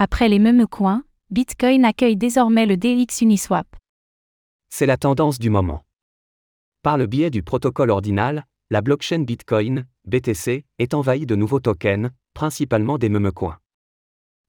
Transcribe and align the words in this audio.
Après 0.00 0.28
les 0.28 0.38
mêmes 0.38 0.68
coins, 0.68 1.02
Bitcoin 1.30 1.84
accueille 1.84 2.16
désormais 2.16 2.66
le 2.66 2.76
DX 2.76 3.22
Uniswap. 3.22 3.66
C'est 4.68 4.86
la 4.86 4.96
tendance 4.96 5.40
du 5.40 5.50
moment. 5.50 5.84
Par 6.84 6.96
le 6.96 7.06
biais 7.06 7.30
du 7.30 7.42
protocole 7.42 7.90
ordinal, 7.90 8.46
la 8.70 8.80
blockchain 8.80 9.24
Bitcoin, 9.24 9.88
BTC, 10.04 10.64
est 10.78 10.94
envahie 10.94 11.26
de 11.26 11.34
nouveaux 11.34 11.58
tokens, 11.58 12.10
principalement 12.32 12.96
des 12.96 13.08
memecoins. 13.08 13.58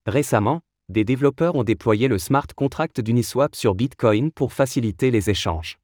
Récemment, 0.06 0.62
des 0.88 1.04
développeurs 1.04 1.56
ont 1.56 1.64
déployé 1.64 2.08
le 2.08 2.20
smart 2.20 2.46
contract 2.56 3.02
d'Uniswap 3.02 3.56
sur 3.56 3.74
Bitcoin 3.74 4.32
pour 4.32 4.54
faciliter 4.54 5.10
les 5.10 5.32
échanges. 5.32 5.80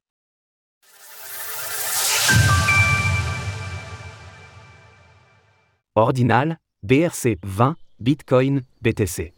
Ordinal, 5.96 6.60
BRC 6.84 7.38
20, 7.42 7.74
Bitcoin, 7.98 8.62
BTC. 8.80 9.35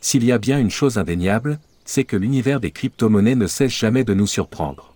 S'il 0.00 0.24
y 0.24 0.32
a 0.32 0.38
bien 0.38 0.58
une 0.58 0.70
chose 0.70 0.98
indéniable, 0.98 1.60
c'est 1.84 2.04
que 2.04 2.16
l'univers 2.16 2.60
des 2.60 2.70
crypto-monnaies 2.70 3.34
ne 3.34 3.46
cesse 3.46 3.72
jamais 3.72 4.04
de 4.04 4.14
nous 4.14 4.26
surprendre. 4.26 4.94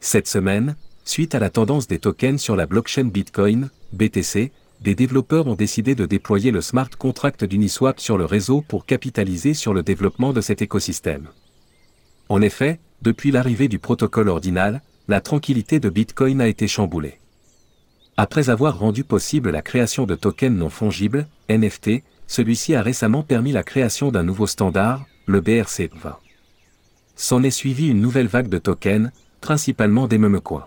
Cette 0.00 0.28
semaine, 0.28 0.76
suite 1.04 1.34
à 1.34 1.38
la 1.38 1.50
tendance 1.50 1.88
des 1.88 1.98
tokens 1.98 2.40
sur 2.40 2.56
la 2.56 2.66
blockchain 2.66 3.04
Bitcoin, 3.04 3.70
BTC, 3.92 4.52
des 4.80 4.94
développeurs 4.94 5.48
ont 5.48 5.56
décidé 5.56 5.94
de 5.94 6.06
déployer 6.06 6.52
le 6.52 6.60
smart 6.60 6.90
contract 6.96 7.44
d'Uniswap 7.44 7.98
sur 7.98 8.16
le 8.16 8.24
réseau 8.24 8.62
pour 8.66 8.86
capitaliser 8.86 9.54
sur 9.54 9.74
le 9.74 9.82
développement 9.82 10.32
de 10.32 10.40
cet 10.40 10.62
écosystème. 10.62 11.28
En 12.28 12.40
effet, 12.42 12.78
depuis 13.02 13.30
l'arrivée 13.30 13.68
du 13.68 13.78
protocole 13.78 14.28
ordinal, 14.28 14.82
la 15.08 15.20
tranquillité 15.20 15.80
de 15.80 15.88
Bitcoin 15.88 16.40
a 16.40 16.48
été 16.48 16.68
chamboulée. 16.68 17.18
Après 18.16 18.50
avoir 18.50 18.78
rendu 18.78 19.04
possible 19.04 19.50
la 19.50 19.62
création 19.62 20.04
de 20.04 20.14
tokens 20.14 20.56
non 20.56 20.68
fongibles, 20.68 21.26
NFT, 21.48 22.02
celui-ci 22.28 22.74
a 22.74 22.82
récemment 22.82 23.24
permis 23.24 23.50
la 23.50 23.64
création 23.64 24.12
d'un 24.12 24.22
nouveau 24.22 24.46
standard, 24.46 25.06
le 25.26 25.40
BRC20. 25.40 26.14
S'en 27.16 27.42
est 27.42 27.50
suivi 27.50 27.88
une 27.88 28.00
nouvelle 28.00 28.28
vague 28.28 28.48
de 28.48 28.58
tokens, 28.58 29.10
principalement 29.40 30.06
des 30.06 30.18
memecoins. 30.18 30.66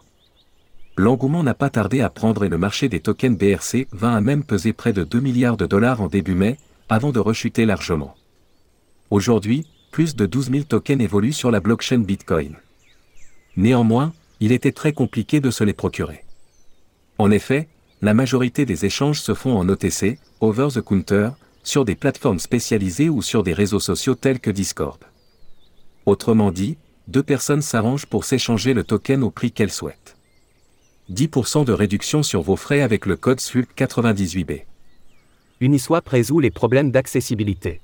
L'engouement 0.97 1.44
n'a 1.44 1.53
pas 1.53 1.69
tardé 1.69 2.02
à 2.02 2.09
prendre 2.09 2.44
et 2.44 2.49
le 2.49 2.58
marché 2.58 2.89
des 2.89 2.99
tokens 2.99 3.38
BRC20 3.38 4.16
a 4.16 4.21
même 4.21 4.44
pesé 4.44 4.73
près 4.73 4.91
de 4.91 5.03
2 5.03 5.19
milliards 5.21 5.55
de 5.55 5.66
dollars 5.66 6.02
en 6.02 6.08
début 6.08 6.36
mai, 6.36 6.58
avant 6.89 7.11
de 7.11 7.19
rechuter 7.19 7.66
largement. 7.66 8.16
Aujourd'hui, 9.11 9.66
plus 9.91 10.16
de 10.16 10.25
12 10.25 10.52
000 10.52 10.64
tokens 10.64 11.02
évoluent 11.02 11.31
sur 11.31 11.52
la 11.52 11.59
blockchain 11.59 11.99
Bitcoin. 11.99 12.55
Néanmoins, 13.55 14.14
il 14.39 14.52
était 14.52 14.71
très 14.71 14.93
compliqué 14.93 15.39
de 15.39 15.52
se 15.52 15.64
les 15.64 15.73
procurer. 15.73 16.25
En 17.17 17.30
effet, 17.30 17.69
la 18.02 18.14
majorité 18.14 18.66
des 18.66 18.86
échanges 18.86 19.21
se 19.21 19.33
font 19.33 19.58
en 19.58 19.69
OTC, 19.69 20.17
over 20.39 20.69
the 20.73 20.81
counter, 20.81 21.30
sur 21.64 21.86
des 21.86 21.95
plateformes 21.95 22.40
spécialisées 22.40 23.09
ou 23.09 23.22
sur 23.22 23.44
des 23.44 23.54
réseaux 23.54 23.80
sociaux 23.80 24.16
tels 24.16 24.40
que 24.40 24.52
Discord. 24.52 25.00
Autrement 26.06 26.52
dit, 26.52 26.78
deux 27.08 27.23
personnes 27.23 27.62
s'arrangent 27.62 28.06
pour 28.06 28.26
s'échanger 28.26 28.73
le 28.73 28.84
token 28.84 29.23
au 29.23 29.31
prix 29.31 29.52
qu'elles 29.52 29.72
souhaitent. 29.72 30.16
10% 31.12 31.66
de 31.66 31.73
réduction 31.73 32.23
sur 32.23 32.42
vos 32.42 32.56
frais 32.56 32.82
avec 32.82 33.06
le 33.06 33.16
code 33.17 33.39
SWIFT98B. 33.39 34.64
Uniswap 35.59 36.08
résout 36.08 36.39
les 36.39 36.52
problèmes 36.52 36.92
d'accessibilité. 36.92 37.82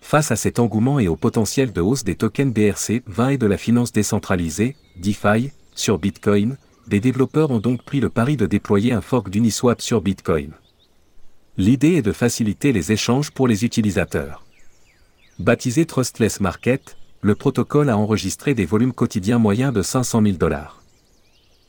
Face 0.00 0.30
à 0.30 0.36
cet 0.36 0.58
engouement 0.58 0.98
et 0.98 1.08
au 1.08 1.16
potentiel 1.16 1.72
de 1.72 1.80
hausse 1.80 2.04
des 2.04 2.16
tokens 2.16 2.52
BRC20 2.52 3.32
et 3.32 3.38
de 3.38 3.46
la 3.46 3.56
finance 3.56 3.92
décentralisée, 3.92 4.76
DeFi, 4.96 5.50
sur 5.74 5.98
Bitcoin, 5.98 6.58
des 6.86 7.00
développeurs 7.00 7.50
ont 7.50 7.58
donc 7.58 7.82
pris 7.82 8.00
le 8.00 8.10
pari 8.10 8.36
de 8.36 8.46
déployer 8.46 8.92
un 8.92 9.00
fork 9.00 9.30
d'Uniswap 9.30 9.80
sur 9.80 10.02
Bitcoin. 10.02 10.52
L'idée 11.56 11.94
est 11.94 12.02
de 12.02 12.10
faciliter 12.10 12.72
les 12.72 12.90
échanges 12.90 13.30
pour 13.30 13.46
les 13.46 13.64
utilisateurs. 13.64 14.44
Baptisé 15.38 15.86
Trustless 15.86 16.40
Market, 16.40 16.96
le 17.20 17.36
protocole 17.36 17.90
a 17.90 17.96
enregistré 17.96 18.54
des 18.54 18.66
volumes 18.66 18.92
quotidiens 18.92 19.38
moyens 19.38 19.72
de 19.72 19.80
500 19.80 20.20
000 20.22 20.36
dollars. 20.36 20.82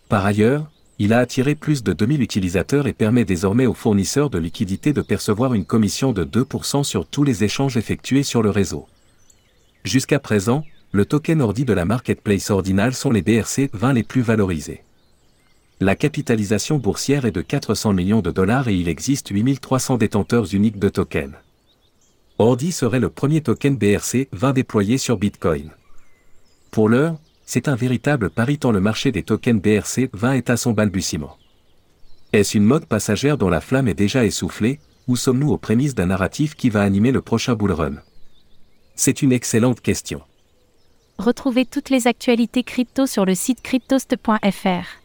Par 0.09 0.25
ailleurs, 0.25 0.71
il 0.97 1.13
a 1.13 1.19
attiré 1.19 1.53
plus 1.53 1.83
de 1.83 1.93
2000 1.93 2.23
utilisateurs 2.23 2.87
et 2.87 2.93
permet 2.93 3.25
désormais 3.25 3.67
aux 3.67 3.75
fournisseurs 3.75 4.31
de 4.31 4.39
liquidités 4.39 4.91
de 4.91 5.03
percevoir 5.03 5.53
une 5.53 5.65
commission 5.65 6.13
de 6.13 6.25
2% 6.25 6.83
sur 6.83 7.05
tous 7.05 7.23
les 7.23 7.43
échanges 7.43 7.77
effectués 7.77 8.23
sur 8.23 8.41
le 8.41 8.49
réseau. 8.49 8.87
Jusqu'à 9.83 10.17
présent, 10.17 10.63
le 10.93 11.05
token 11.05 11.41
ordi 11.41 11.63
de 11.63 11.73
la 11.73 11.85
marketplace 11.85 12.49
ordinale 12.49 12.95
sont 12.95 13.11
les 13.11 13.21
BRC20 13.21 13.93
les 13.93 14.03
plus 14.03 14.23
valorisés. 14.23 14.81
La 15.81 15.97
capitalisation 15.97 16.77
boursière 16.77 17.25
est 17.25 17.31
de 17.31 17.41
400 17.41 17.91
millions 17.91 18.21
de 18.21 18.31
dollars 18.31 18.69
et 18.69 18.75
il 18.75 18.87
existe 18.87 19.29
8300 19.29 19.97
détenteurs 19.97 20.53
uniques 20.53 20.79
de 20.79 20.87
tokens. 20.87 21.35
Ordi 22.37 22.71
serait 22.71 23.01
le 23.01 23.09
premier 23.09 23.41
token 23.41 23.75
BRC20 23.75 24.53
déployé 24.53 24.97
sur 24.97 25.17
Bitcoin. 25.17 25.71
Pour 26.71 26.87
l'heure, 26.87 27.17
c'est 27.45 27.67
un 27.67 27.75
véritable 27.75 28.29
pari 28.29 28.57
tant 28.57 28.71
le 28.71 28.79
marché 28.79 29.11
des 29.11 29.23
tokens 29.23 29.61
BRC20 29.61 30.37
est 30.37 30.49
à 30.49 30.55
son 30.55 30.71
balbutiement. 30.71 31.37
Est-ce 32.31 32.57
une 32.57 32.63
mode 32.63 32.85
passagère 32.85 33.37
dont 33.37 33.49
la 33.49 33.61
flamme 33.61 33.89
est 33.89 33.93
déjà 33.93 34.23
essoufflée, 34.23 34.79
ou 35.07 35.17
sommes-nous 35.17 35.51
aux 35.51 35.57
prémices 35.57 35.95
d'un 35.95 36.07
narratif 36.07 36.55
qui 36.55 36.69
va 36.69 36.83
animer 36.83 37.11
le 37.11 37.21
prochain 37.21 37.53
bullrun 37.53 37.95
C'est 38.95 39.21
une 39.21 39.33
excellente 39.33 39.81
question. 39.81 40.21
Retrouvez 41.17 41.65
toutes 41.65 41.89
les 41.89 42.07
actualités 42.07 42.63
crypto 42.63 43.05
sur 43.05 43.25
le 43.25 43.35
site 43.35 43.61
cryptost.fr. 43.61 45.04